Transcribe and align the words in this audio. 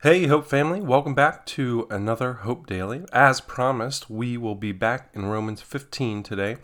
Hey, 0.00 0.28
Hope 0.28 0.46
family, 0.46 0.80
welcome 0.80 1.16
back 1.16 1.44
to 1.46 1.88
another 1.90 2.34
Hope 2.34 2.68
Daily. 2.68 3.04
As 3.12 3.40
promised, 3.40 4.08
we 4.08 4.36
will 4.36 4.54
be 4.54 4.70
back 4.70 5.10
in 5.12 5.26
Romans 5.26 5.60
15 5.60 6.22
today, 6.22 6.58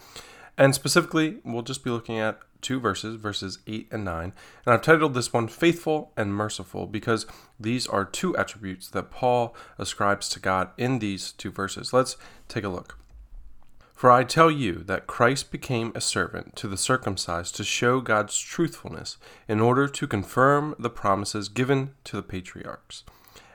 and 0.57 0.73
specifically, 0.73 1.39
we'll 1.43 1.63
just 1.63 1.83
be 1.83 1.91
looking 1.91 2.17
at 2.17 2.39
two 2.63 2.79
verses, 2.79 3.17
verses 3.17 3.59
8 3.67 3.89
and 3.91 4.05
9. 4.05 4.33
And 4.65 4.73
I've 4.73 4.83
titled 4.83 5.15
this 5.15 5.33
one 5.33 5.49
Faithful 5.49 6.13
and 6.17 6.33
Merciful 6.33 6.87
because 6.87 7.27
these 7.59 7.89
are 7.89 8.05
two 8.05 8.37
attributes 8.37 8.89
that 8.91 9.11
Paul 9.11 9.57
ascribes 9.79 10.29
to 10.29 10.39
God 10.39 10.69
in 10.79 11.01
these 11.01 11.33
two 11.33 11.51
verses. 11.51 11.93
Let's 11.93 12.17
take 12.47 12.63
a 12.63 12.69
look. 12.69 12.99
For 13.95 14.13
I 14.13 14.23
tell 14.23 14.51
you 14.51 14.85
that 14.85 15.09
Christ 15.09 15.51
became 15.51 15.91
a 15.97 16.01
servant 16.01 16.55
to 16.55 16.69
the 16.69 16.77
circumcised 16.77 17.57
to 17.57 17.65
show 17.65 18.01
God's 18.01 18.39
truthfulness, 18.39 19.17
in 19.49 19.59
order 19.59 19.89
to 19.89 20.07
confirm 20.07 20.77
the 20.79 20.91
promises 20.91 21.49
given 21.49 21.95
to 22.05 22.15
the 22.15 22.23
patriarchs, 22.23 23.03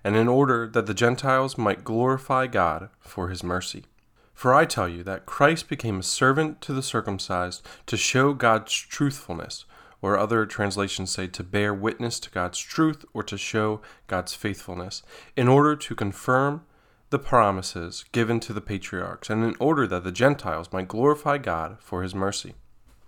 and 0.03 0.15
in 0.15 0.27
order 0.27 0.67
that 0.67 0.85
the 0.85 0.93
Gentiles 0.93 1.57
might 1.57 1.83
glorify 1.83 2.47
God 2.47 2.89
for 2.99 3.29
his 3.29 3.43
mercy. 3.43 3.85
For 4.33 4.53
I 4.53 4.65
tell 4.65 4.87
you 4.87 5.03
that 5.03 5.25
Christ 5.25 5.67
became 5.67 5.99
a 5.99 6.03
servant 6.03 6.61
to 6.61 6.73
the 6.73 6.81
circumcised 6.81 7.61
to 7.87 7.97
show 7.97 8.33
God's 8.33 8.71
truthfulness, 8.73 9.65
or 10.01 10.17
other 10.17 10.45
translations 10.45 11.11
say 11.11 11.27
to 11.27 11.43
bear 11.43 11.73
witness 11.73 12.19
to 12.21 12.29
God's 12.29 12.59
truth 12.59 13.03
or 13.13 13.21
to 13.23 13.37
show 13.37 13.81
God's 14.07 14.33
faithfulness, 14.33 15.03
in 15.35 15.49
order 15.49 15.75
to 15.75 15.93
confirm 15.93 16.63
the 17.09 17.19
promises 17.19 18.05
given 18.11 18.39
to 18.39 18.53
the 18.53 18.61
patriarchs, 18.61 19.29
and 19.29 19.43
in 19.43 19.55
order 19.59 19.85
that 19.87 20.03
the 20.03 20.11
Gentiles 20.11 20.71
might 20.71 20.87
glorify 20.87 21.37
God 21.37 21.77
for 21.81 22.03
his 22.03 22.15
mercy. 22.15 22.53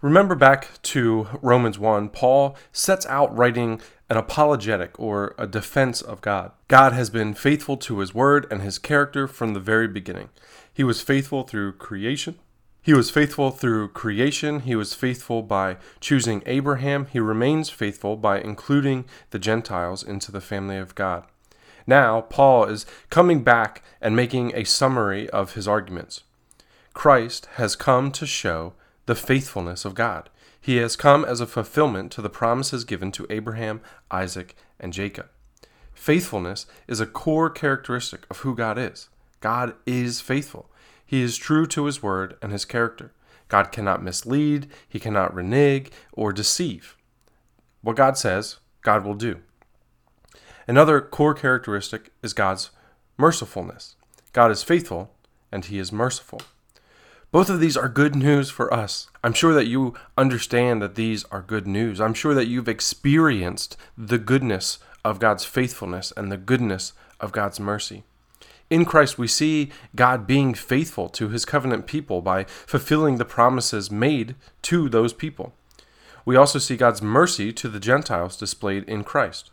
Remember 0.01 0.33
back 0.33 0.81
to 0.81 1.27
Romans 1.43 1.77
1, 1.77 2.09
Paul 2.09 2.57
sets 2.71 3.05
out 3.05 3.35
writing 3.37 3.79
an 4.11 4.17
apologetic 4.17 4.99
or 4.99 5.33
a 5.37 5.47
defense 5.47 6.01
of 6.01 6.19
God. 6.19 6.51
God 6.67 6.91
has 6.91 7.09
been 7.09 7.33
faithful 7.33 7.77
to 7.77 7.99
his 7.99 8.13
word 8.13 8.45
and 8.51 8.61
his 8.61 8.77
character 8.77 9.25
from 9.25 9.53
the 9.53 9.59
very 9.61 9.87
beginning. 9.87 10.27
He 10.73 10.83
was 10.83 11.01
faithful 11.01 11.43
through 11.43 11.77
creation. 11.77 12.37
He 12.81 12.93
was 12.93 13.09
faithful 13.09 13.51
through 13.51 13.87
creation. 13.89 14.59
He 14.59 14.75
was 14.75 14.93
faithful 14.93 15.43
by 15.43 15.77
choosing 16.01 16.43
Abraham. 16.45 17.05
He 17.05 17.21
remains 17.21 17.69
faithful 17.69 18.17
by 18.17 18.41
including 18.41 19.05
the 19.29 19.39
Gentiles 19.39 20.03
into 20.03 20.29
the 20.29 20.41
family 20.41 20.75
of 20.75 20.93
God. 20.93 21.25
Now, 21.87 22.19
Paul 22.19 22.65
is 22.65 22.85
coming 23.09 23.43
back 23.45 23.81
and 24.01 24.13
making 24.13 24.51
a 24.53 24.65
summary 24.65 25.29
of 25.29 25.53
his 25.53 25.69
arguments. 25.69 26.23
Christ 26.93 27.47
has 27.53 27.77
come 27.77 28.11
to 28.11 28.25
show 28.25 28.73
the 29.05 29.15
faithfulness 29.15 29.85
of 29.85 29.95
God. 29.95 30.29
He 30.61 30.77
has 30.77 30.95
come 30.95 31.25
as 31.25 31.41
a 31.41 31.47
fulfillment 31.47 32.11
to 32.13 32.21
the 32.21 32.29
promises 32.29 32.83
given 32.83 33.11
to 33.13 33.25
Abraham, 33.31 33.81
Isaac, 34.11 34.55
and 34.79 34.93
Jacob. 34.93 35.27
Faithfulness 35.93 36.67
is 36.87 36.99
a 36.99 37.07
core 37.07 37.49
characteristic 37.49 38.25
of 38.29 38.39
who 38.39 38.55
God 38.55 38.77
is. 38.77 39.09
God 39.39 39.73
is 39.87 40.21
faithful. 40.21 40.69
He 41.03 41.21
is 41.21 41.35
true 41.35 41.65
to 41.67 41.85
his 41.85 42.03
word 42.03 42.37
and 42.41 42.51
his 42.51 42.63
character. 42.63 43.11
God 43.47 43.71
cannot 43.71 44.03
mislead, 44.03 44.67
he 44.87 44.99
cannot 44.99 45.33
renege 45.33 45.91
or 46.13 46.31
deceive. 46.31 46.95
What 47.81 47.97
God 47.97 48.17
says, 48.17 48.57
God 48.83 49.03
will 49.03 49.15
do. 49.15 49.39
Another 50.67 51.01
core 51.01 51.33
characteristic 51.33 52.11
is 52.21 52.33
God's 52.33 52.69
mercifulness. 53.17 53.95
God 54.31 54.51
is 54.51 54.63
faithful 54.63 55.11
and 55.51 55.65
he 55.65 55.79
is 55.79 55.91
merciful. 55.91 56.41
Both 57.31 57.49
of 57.49 57.61
these 57.61 57.77
are 57.77 57.87
good 57.87 58.13
news 58.13 58.49
for 58.49 58.73
us. 58.73 59.07
I'm 59.23 59.31
sure 59.31 59.53
that 59.53 59.67
you 59.67 59.93
understand 60.17 60.81
that 60.81 60.95
these 60.95 61.23
are 61.31 61.41
good 61.41 61.65
news. 61.65 62.01
I'm 62.01 62.13
sure 62.13 62.33
that 62.33 62.47
you've 62.47 62.67
experienced 62.67 63.77
the 63.97 64.17
goodness 64.17 64.79
of 65.05 65.19
God's 65.19 65.45
faithfulness 65.45 66.11
and 66.17 66.29
the 66.29 66.35
goodness 66.35 66.91
of 67.21 67.31
God's 67.31 67.57
mercy. 67.57 68.03
In 68.69 68.83
Christ, 68.83 69.17
we 69.17 69.27
see 69.27 69.71
God 69.95 70.27
being 70.27 70.53
faithful 70.53 71.07
to 71.07 71.29
his 71.29 71.45
covenant 71.45 71.87
people 71.87 72.21
by 72.21 72.43
fulfilling 72.43 73.15
the 73.15 73.23
promises 73.23 73.89
made 73.89 74.35
to 74.63 74.89
those 74.89 75.13
people. 75.13 75.53
We 76.25 76.35
also 76.35 76.59
see 76.59 76.75
God's 76.75 77.01
mercy 77.01 77.53
to 77.53 77.69
the 77.69 77.79
Gentiles 77.79 78.35
displayed 78.35 78.83
in 78.89 79.05
Christ. 79.05 79.51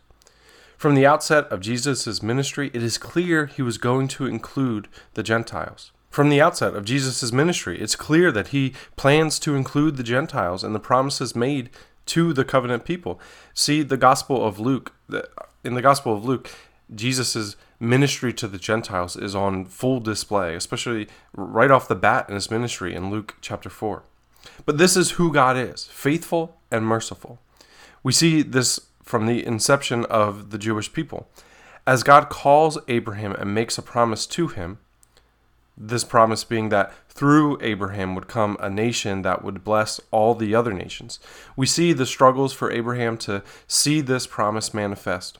From 0.77 0.95
the 0.95 1.05
outset 1.05 1.45
of 1.45 1.61
Jesus' 1.61 2.21
ministry, 2.21 2.71
it 2.73 2.83
is 2.83 2.97
clear 2.97 3.45
he 3.45 3.61
was 3.61 3.77
going 3.77 4.09
to 4.09 4.25
include 4.25 4.89
the 5.13 5.23
Gentiles. 5.23 5.91
From 6.09 6.29
the 6.29 6.41
outset 6.41 6.75
of 6.75 6.85
Jesus' 6.85 7.31
ministry, 7.31 7.79
it's 7.79 7.95
clear 7.95 8.31
that 8.31 8.47
he 8.47 8.73
plans 8.95 9.37
to 9.39 9.55
include 9.55 9.95
the 9.95 10.03
Gentiles 10.03 10.63
and 10.63 10.73
the 10.73 10.79
promises 10.79 11.35
made 11.35 11.69
to 12.07 12.33
the 12.33 12.43
covenant 12.43 12.83
people. 12.83 13.19
See 13.53 13.83
the 13.83 13.97
Gospel 13.97 14.43
of 14.43 14.59
Luke. 14.59 14.93
In 15.63 15.75
the 15.75 15.81
Gospel 15.81 16.15
of 16.15 16.25
Luke, 16.25 16.49
Jesus' 16.93 17.55
ministry 17.79 18.33
to 18.33 18.47
the 18.47 18.57
Gentiles 18.57 19.15
is 19.15 19.35
on 19.35 19.65
full 19.65 19.99
display, 19.99 20.55
especially 20.55 21.07
right 21.33 21.69
off 21.69 21.87
the 21.87 21.95
bat 21.95 22.27
in 22.27 22.35
his 22.35 22.49
ministry 22.49 22.95
in 22.95 23.11
Luke 23.11 23.35
chapter 23.41 23.69
4. 23.69 24.03
But 24.65 24.79
this 24.79 24.97
is 24.97 25.11
who 25.11 25.31
God 25.31 25.57
is 25.57 25.85
faithful 25.85 26.57
and 26.71 26.85
merciful. 26.85 27.39
We 28.01 28.13
see 28.13 28.41
this 28.41 28.79
from 29.03 29.27
the 29.27 29.45
inception 29.45 30.05
of 30.05 30.49
the 30.49 30.57
Jewish 30.57 30.91
people. 30.91 31.29
As 31.85 32.03
God 32.03 32.29
calls 32.29 32.77
Abraham 32.87 33.33
and 33.33 33.53
makes 33.53 33.77
a 33.77 33.83
promise 33.83 34.25
to 34.27 34.47
him, 34.47 34.79
this 35.79 36.03
promise 36.03 36.43
being 36.43 36.69
that 36.69 36.93
through 37.07 37.57
Abraham 37.61 38.13
would 38.13 38.27
come 38.27 38.57
a 38.59 38.69
nation 38.69 39.21
that 39.21 39.43
would 39.43 39.63
bless 39.63 39.99
all 40.11 40.35
the 40.35 40.53
other 40.53 40.73
nations. 40.73 41.19
We 41.55 41.65
see 41.65 41.93
the 41.93 42.05
struggles 42.05 42.53
for 42.53 42.71
Abraham 42.71 43.17
to 43.19 43.43
see 43.67 44.01
this 44.01 44.27
promise 44.27 44.73
manifest. 44.73 45.37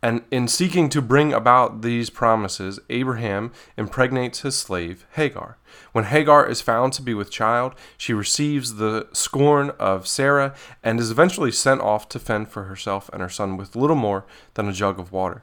And 0.00 0.22
in 0.30 0.46
seeking 0.46 0.88
to 0.90 1.02
bring 1.02 1.32
about 1.32 1.82
these 1.82 2.08
promises, 2.08 2.78
Abraham 2.88 3.50
impregnates 3.76 4.42
his 4.42 4.56
slave, 4.56 5.04
Hagar. 5.14 5.58
When 5.90 6.04
Hagar 6.04 6.48
is 6.48 6.60
found 6.60 6.92
to 6.92 7.02
be 7.02 7.14
with 7.14 7.32
child, 7.32 7.74
she 7.96 8.12
receives 8.12 8.76
the 8.76 9.08
scorn 9.12 9.70
of 9.70 10.06
Sarah 10.06 10.54
and 10.84 11.00
is 11.00 11.10
eventually 11.10 11.50
sent 11.50 11.80
off 11.80 12.08
to 12.10 12.20
fend 12.20 12.48
for 12.48 12.64
herself 12.64 13.10
and 13.12 13.20
her 13.20 13.28
son 13.28 13.56
with 13.56 13.74
little 13.74 13.96
more 13.96 14.24
than 14.54 14.68
a 14.68 14.72
jug 14.72 15.00
of 15.00 15.10
water. 15.10 15.42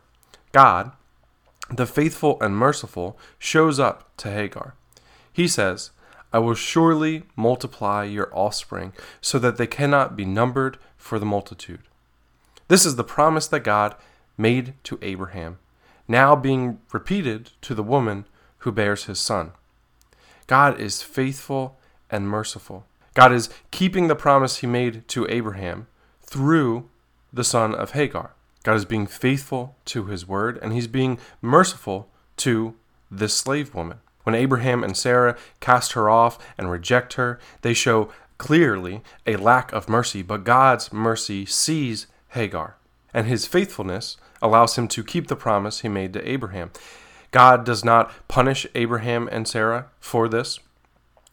God, 0.53 0.93
the 1.69 1.85
faithful 1.85 2.37
and 2.41 2.55
merciful, 2.55 3.17
shows 3.39 3.79
up 3.79 4.15
to 4.17 4.31
Hagar. 4.31 4.75
He 5.31 5.47
says, 5.47 5.91
I 6.31 6.39
will 6.39 6.55
surely 6.55 7.23
multiply 7.35 8.03
your 8.03 8.29
offspring 8.33 8.93
so 9.21 9.39
that 9.39 9.57
they 9.57 9.67
cannot 9.67 10.15
be 10.15 10.25
numbered 10.25 10.77
for 10.97 11.17
the 11.19 11.25
multitude. 11.25 11.81
This 12.67 12.85
is 12.85 12.95
the 12.95 13.03
promise 13.03 13.47
that 13.47 13.61
God 13.61 13.95
made 14.37 14.73
to 14.83 14.99
Abraham, 15.01 15.59
now 16.07 16.35
being 16.35 16.79
repeated 16.91 17.51
to 17.61 17.73
the 17.73 17.83
woman 17.83 18.25
who 18.59 18.71
bears 18.71 19.05
his 19.05 19.19
son. 19.19 19.51
God 20.47 20.79
is 20.79 21.01
faithful 21.01 21.79
and 22.09 22.27
merciful. 22.27 22.85
God 23.13 23.31
is 23.31 23.49
keeping 23.71 24.07
the 24.07 24.15
promise 24.15 24.57
he 24.57 24.67
made 24.67 25.07
to 25.07 25.25
Abraham 25.29 25.87
through 26.21 26.89
the 27.31 27.43
son 27.43 27.73
of 27.73 27.91
Hagar. 27.91 28.34
God 28.65 28.75
is 28.75 28.83
being 28.83 29.07
faithful 29.07 29.77
to 29.85 30.05
his 30.05 30.27
word, 30.27 30.59
and 30.61 30.73
he's 30.73 30.87
being 30.87 31.19
merciful 31.41 32.09
to 32.37 32.73
this 33.09 33.33
slave 33.33 33.73
woman. 33.73 33.99
When 34.23 34.35
Abraham 34.35 34.83
and 34.83 34.97
Sarah 34.97 35.37
cast 35.59 35.93
her 35.93 36.09
off 36.09 36.39
and 36.57 36.69
reject 36.69 37.13
her, 37.13 37.39
they 37.61 37.75
show 37.75 38.11
clearly 38.37 39.03
a 39.25 39.37
lack 39.37 39.71
of 39.71 39.87
mercy, 39.87 40.21
but 40.21 40.43
God's 40.43 40.91
mercy 40.91 41.45
sees 41.45 42.07
Hagar 42.29 42.75
and 43.15 43.27
his 43.27 43.47
faithfulness 43.47 44.17
allows 44.41 44.77
him 44.77 44.89
to 44.89 45.01
keep 45.03 45.27
the 45.27 45.37
promise 45.37 45.79
he 45.79 45.87
made 45.87 46.11
to 46.11 46.29
Abraham. 46.29 46.69
God 47.31 47.63
does 47.63 47.85
not 47.85 48.11
punish 48.27 48.67
Abraham 48.75 49.29
and 49.31 49.47
Sarah 49.47 49.87
for 50.01 50.27
this. 50.27 50.59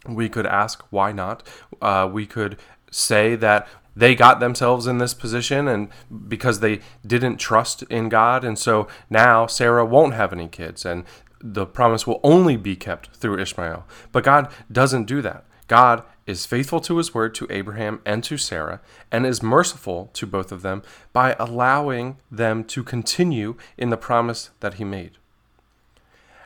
We 0.07 0.29
could 0.29 0.47
ask, 0.47 0.85
why 0.91 1.11
not? 1.11 1.43
Uh, 1.81 2.09
we 2.11 2.25
could 2.25 2.57
say 2.93 3.35
that 3.35 3.67
they 3.95 4.15
got 4.15 4.41
themselves 4.41 4.87
in 4.87 4.99
this 4.99 5.15
position 5.15 5.69
and 5.69 5.89
because 6.29 6.61
they 6.61 6.81
didn't 7.07 7.37
trust 7.37 7.83
in 7.85 8.09
God 8.09 8.45
and 8.45 8.59
so 8.59 8.89
now 9.11 9.47
Sarah 9.47 9.85
won't 9.85 10.15
have 10.15 10.33
any 10.33 10.49
kids 10.49 10.85
and 10.85 11.05
the 11.43 11.67
promise 11.67 12.07
will 12.07 12.21
only 12.23 12.57
be 12.57 12.77
kept 12.77 13.17
through 13.17 13.41
Ishmael. 13.41 13.85
But 14.13 14.25
God 14.25 14.51
doesn't 14.71 15.05
do 15.05 15.21
that. 15.23 15.45
God 15.67 16.03
is 16.27 16.47
faithful 16.47 16.81
to 16.81 16.99
his 16.99 17.13
word 17.13 17.35
to 17.35 17.47
Abraham 17.51 18.01
and 18.07 18.23
to 18.25 18.37
Sarah, 18.37 18.81
and 19.11 19.27
is 19.27 19.43
merciful 19.43 20.11
to 20.13 20.27
both 20.27 20.53
of 20.53 20.63
them 20.63 20.83
by 21.13 21.35
allowing 21.39 22.19
them 22.31 22.63
to 22.65 22.85
continue 22.85 23.57
in 23.77 23.91
the 23.91 23.97
promise 23.97 24.51
that 24.61 24.75
he 24.75 24.85
made. 24.85 25.13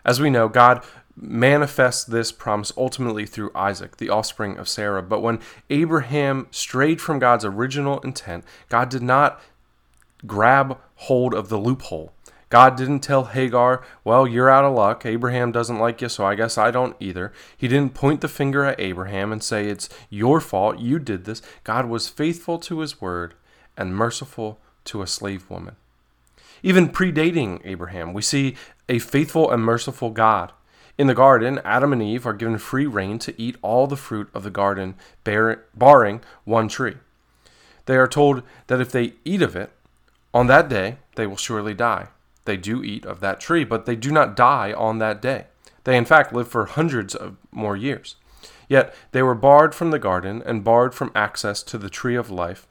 As 0.05 0.21
we 0.21 0.31
know, 0.31 0.49
God 0.49 0.83
manifests 1.17 2.05
this 2.05 2.31
promise 2.31 2.73
ultimately 2.77 3.27
through 3.27 3.51
Isaac, 3.55 3.97
the 3.97 4.11
offspring 4.11 4.59
of 4.59 4.69
Sarah. 4.69 5.03
But 5.03 5.23
when 5.23 5.41
Abraham 5.71 6.47
strayed 6.51 7.01
from 7.01 7.19
God's 7.19 7.45
original 7.45 8.01
intent, 8.01 8.45
God 8.69 8.89
did 8.89 9.03
not 9.03 9.41
grab 10.27 10.79
hold 10.97 11.35
of 11.35 11.49
the 11.49 11.59
loophole 11.59 12.13
God 12.49 12.77
didn't 12.77 13.01
tell 13.01 13.25
Hagar, 13.25 13.83
well, 14.05 14.27
you're 14.27 14.51
out 14.51 14.65
of 14.65 14.75
luck. 14.75 15.05
Abraham 15.05 15.51
doesn't 15.51 15.79
like 15.79 16.01
you, 16.01 16.09
so 16.09 16.25
I 16.25 16.37
guess 16.37 16.57
I 16.57 16.71
don't 16.71 16.97
either. 17.01 17.33
He 17.57 17.67
didn't 17.67 17.95
point 17.95 18.21
the 18.21 18.29
finger 18.29 18.65
at 18.65 18.79
Abraham 18.79 19.33
and 19.33 19.43
say, 19.43 19.67
it's 19.67 19.89
your 20.11 20.41
fault. 20.41 20.79
You 20.79 20.99
did 20.99 21.25
this. 21.25 21.43
God 21.65 21.87
was 21.87 22.09
faithful 22.09 22.59
to 22.61 22.81
his 22.81 23.01
word 23.01 23.35
and 23.77 23.97
merciful 23.97 24.61
to 24.85 25.03
a 25.03 25.09
slave 25.09 25.51
woman. 25.51 25.75
Even 26.63 26.89
predating 26.89 27.61
Abraham, 27.65 28.13
we 28.13 28.23
see 28.23 28.55
a 28.89 29.01
faithful 29.01 29.51
and 29.51 29.63
merciful 29.63 30.11
God. 30.11 30.53
In 30.99 31.09
the 31.09 31.15
garden, 31.15 31.61
Adam 31.65 31.93
and 31.93 32.03
Eve 32.03 32.27
are 32.27 32.33
given 32.33 32.57
free 32.57 32.87
rein 32.87 33.19
to 33.19 33.41
eat 33.41 33.57
all 33.61 33.87
the 33.87 33.97
fruit 33.97 34.31
of 34.33 34.45
the 34.45 34.51
garden, 34.51 34.95
barring 35.25 36.21
one 36.45 36.69
tree. 36.69 36.97
They 37.85 37.97
are 37.97 38.09
told 38.09 38.43
that 38.69 38.81
if 38.81 38.91
they 38.91 39.13
eat 39.25 39.43
of 39.43 39.55
it, 39.55 39.71
on 40.33 40.47
that 40.47 40.69
day 40.69 40.97
they 41.17 41.27
will 41.27 41.37
surely 41.37 41.75
die. 41.75 42.09
They 42.47 42.57
do 42.57 42.83
eat 42.83 43.05
of 43.05 43.21
that 43.21 43.41
tree, 43.41 43.65
but 43.65 43.85
they 43.85 43.97
do 43.97 44.11
not 44.11 44.37
die 44.37 44.73
on 44.73 44.99
that 44.99 45.21
day. 45.21 45.47
They, 45.85 45.97
in 45.97 46.05
fact, 46.05 46.33
live 46.33 46.49
for 46.49 46.65
hundreds 46.65 47.15
of 47.15 47.37
more 47.53 47.77
years. 47.77 48.17
Yet 48.69 48.95
they 49.13 49.23
were 49.23 49.35
barred 49.35 49.75
from 49.75 49.91
the 49.91 49.99
garden 49.99 50.43
and 50.45 50.65
barred 50.65 50.95
from 50.95 51.13
access 51.15 51.63
to 51.65 51.79
the 51.79 51.91
tree 51.91 52.17
of 52.17 52.31
life, 52.31 52.67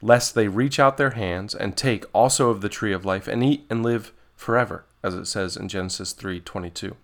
lest 0.00 0.34
they 0.34 0.48
reach 0.48 0.80
out 0.80 0.96
their 0.96 1.10
hands 1.10 1.54
and 1.54 1.76
take 1.76 2.04
also 2.12 2.50
of 2.50 2.60
the 2.60 2.68
tree 2.68 2.92
of 2.92 3.04
life 3.04 3.28
and 3.28 3.44
eat 3.44 3.66
and 3.68 3.82
live 3.82 4.12
forever, 4.34 4.84
as 5.02 5.14
it 5.14 5.26
says 5.26 5.56
in 5.56 5.68
Genesis 5.68 6.12
3:22. 6.14 6.96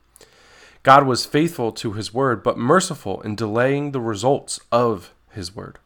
God 0.87 1.05
was 1.05 1.27
faithful 1.27 1.73
to 1.73 1.95
his 1.95 2.15
word, 2.15 2.45
but 2.45 2.57
merciful 2.57 3.21
in 3.23 3.35
delaying 3.35 3.91
the 3.91 4.01
results 4.01 4.61
of 4.71 5.13
his 5.33 5.53
word. 5.53 5.81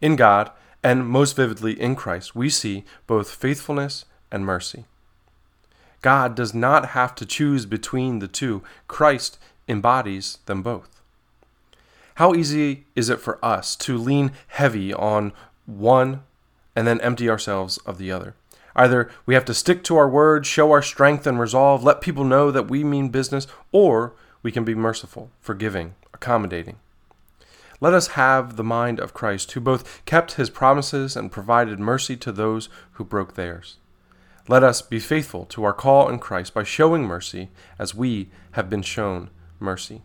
In 0.00 0.16
God, 0.16 0.50
and 0.82 1.06
most 1.06 1.36
vividly 1.36 1.78
in 1.78 1.94
Christ, 1.94 2.34
we 2.34 2.48
see 2.48 2.86
both 3.06 3.28
faithfulness 3.28 4.06
and 4.32 4.46
mercy. 4.46 4.86
God 6.00 6.34
does 6.34 6.54
not 6.54 6.90
have 6.96 7.14
to 7.16 7.26
choose 7.26 7.66
between 7.66 8.20
the 8.20 8.28
two. 8.28 8.62
Christ 8.86 9.38
embodies 9.68 10.38
them 10.46 10.62
both. 10.62 11.02
How 12.14 12.34
easy 12.34 12.86
is 12.96 13.10
it 13.10 13.20
for 13.20 13.44
us 13.44 13.76
to 13.76 13.98
lean 13.98 14.32
heavy 14.46 14.94
on 14.94 15.34
one 15.66 16.22
and 16.74 16.86
then 16.86 16.98
empty 17.02 17.28
ourselves 17.28 17.76
of 17.84 17.98
the 17.98 18.10
other? 18.10 18.36
Either 18.78 19.10
we 19.26 19.34
have 19.34 19.44
to 19.44 19.52
stick 19.52 19.82
to 19.82 19.96
our 19.96 20.08
word, 20.08 20.46
show 20.46 20.70
our 20.70 20.80
strength 20.80 21.26
and 21.26 21.40
resolve, 21.40 21.82
let 21.82 22.00
people 22.00 22.22
know 22.22 22.52
that 22.52 22.70
we 22.70 22.84
mean 22.84 23.08
business, 23.08 23.48
or 23.72 24.14
we 24.40 24.52
can 24.52 24.64
be 24.64 24.74
merciful, 24.74 25.32
forgiving, 25.40 25.96
accommodating. 26.14 26.76
Let 27.80 27.92
us 27.92 28.08
have 28.08 28.54
the 28.54 28.62
mind 28.62 29.00
of 29.00 29.12
Christ, 29.12 29.50
who 29.50 29.60
both 29.60 30.04
kept 30.04 30.34
his 30.34 30.48
promises 30.48 31.16
and 31.16 31.32
provided 31.32 31.80
mercy 31.80 32.16
to 32.18 32.30
those 32.30 32.68
who 32.92 33.04
broke 33.04 33.34
theirs. 33.34 33.78
Let 34.46 34.62
us 34.62 34.80
be 34.80 35.00
faithful 35.00 35.44
to 35.46 35.64
our 35.64 35.72
call 35.72 36.08
in 36.08 36.20
Christ 36.20 36.54
by 36.54 36.62
showing 36.62 37.02
mercy 37.02 37.50
as 37.80 37.96
we 37.96 38.30
have 38.52 38.70
been 38.70 38.82
shown 38.82 39.30
mercy. 39.58 40.02